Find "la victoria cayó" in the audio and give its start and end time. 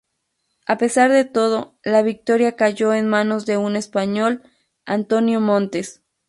1.83-2.95